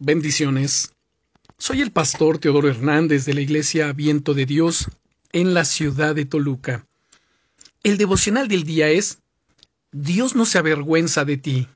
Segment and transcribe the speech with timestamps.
[0.00, 0.92] Bendiciones.
[1.58, 4.86] Soy el pastor Teodoro Hernández de la Iglesia Viento de Dios
[5.32, 6.86] en la ciudad de Toluca.
[7.82, 9.18] El devocional del día es
[9.90, 11.66] Dios no se avergüenza de ti.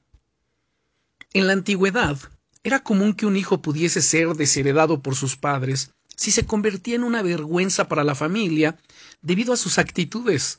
[1.32, 2.16] En la antigüedad
[2.62, 7.02] era común que un hijo pudiese ser desheredado por sus padres si se convertía en
[7.02, 8.78] una vergüenza para la familia
[9.20, 10.58] debido a sus actitudes,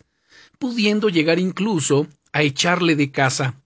[0.59, 3.62] pudiendo llegar incluso a echarle de casa.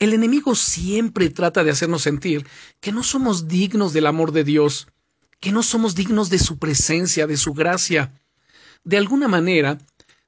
[0.00, 2.46] El enemigo siempre trata de hacernos sentir
[2.80, 4.88] que no somos dignos del amor de Dios,
[5.40, 8.18] que no somos dignos de su presencia, de su gracia.
[8.82, 9.76] De alguna manera,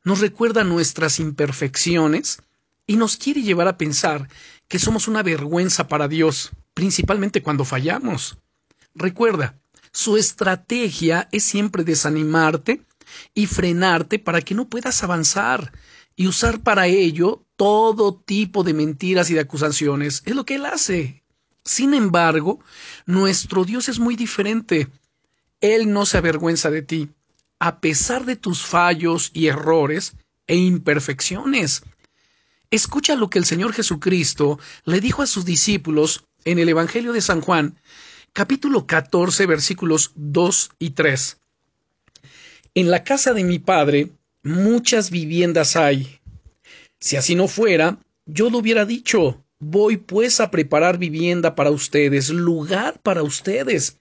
[0.05, 2.43] nos recuerda nuestras imperfecciones
[2.87, 4.29] y nos quiere llevar a pensar
[4.69, 8.37] que somos una vergüenza para Dios, principalmente cuando fallamos.
[8.95, 9.59] Recuerda,
[9.91, 12.83] su estrategia es siempre desanimarte
[13.33, 15.73] y frenarte para que no puedas avanzar
[16.17, 20.23] y usar para ello todo tipo de mentiras y de acusaciones.
[20.27, 21.23] Es lo que Él hace.
[21.65, 22.61] Sin embargo,
[23.07, 24.89] nuestro Dios es muy diferente.
[25.61, 27.11] Él no se avergüenza de ti,
[27.59, 30.15] a pesar de tus fallos y errores
[30.47, 31.83] e imperfecciones.
[32.71, 37.21] Escucha lo que el Señor Jesucristo le dijo a sus discípulos en el Evangelio de
[37.21, 37.79] San Juan,
[38.33, 41.39] capítulo 14, versículos 2 y 3.
[42.75, 44.11] En la casa de mi Padre
[44.43, 46.21] muchas viviendas hay.
[47.01, 52.31] Si así no fuera, yo lo hubiera dicho, voy pues a preparar vivienda para ustedes,
[52.31, 53.99] lugar para ustedes.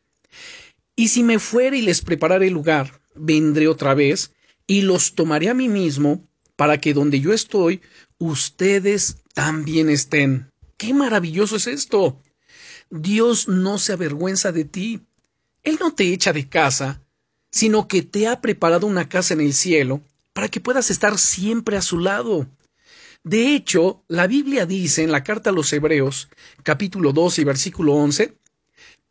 [0.96, 4.34] Y si me fuere y les prepararé lugar, vendré otra vez
[4.68, 7.82] y los tomaré a mí mismo, para que donde yo estoy,
[8.20, 10.52] ustedes también estén.
[10.78, 12.22] ¡Qué maravilloso es esto!
[12.90, 15.02] Dios no se avergüenza de ti.
[15.64, 17.02] Él no te echa de casa,
[17.52, 20.02] sino que te ha preparado una casa en el cielo
[20.34, 22.48] para que puedas estar siempre a su lado.
[23.24, 26.30] De hecho, la Biblia dice en la carta a los Hebreos,
[26.64, 28.36] capítulo 12 y versículo 11,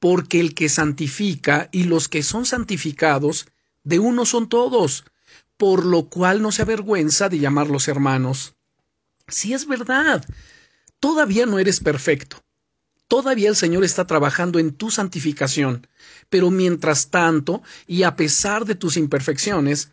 [0.00, 3.46] porque el que santifica y los que son santificados,
[3.84, 5.04] de uno son todos,
[5.56, 8.54] por lo cual no se avergüenza de llamarlos hermanos.
[9.28, 10.24] Si es verdad,
[10.98, 12.42] todavía no eres perfecto.
[13.06, 15.86] Todavía el Señor está trabajando en tu santificación,
[16.28, 19.90] pero mientras tanto, y a pesar de tus imperfecciones,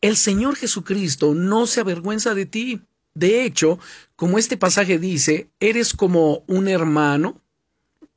[0.00, 2.80] el Señor Jesucristo no se avergüenza de ti.
[3.14, 3.78] De hecho,
[4.16, 7.40] como este pasaje dice, eres como un hermano,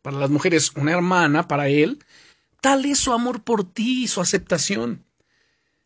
[0.01, 2.03] para las mujeres una hermana, para Él,
[2.61, 5.03] tal es su amor por ti y su aceptación.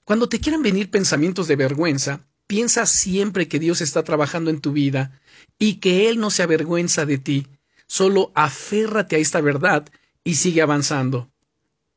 [0.04, 4.72] Cuando te quieran venir pensamientos de vergüenza, piensa siempre que Dios está trabajando en tu
[4.72, 5.20] vida
[5.60, 7.48] y que Él no se avergüenza de ti.
[7.88, 9.88] Solo aférrate a esta verdad
[10.24, 11.30] y sigue avanzando.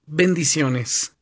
[0.07, 1.13] Bendiciones.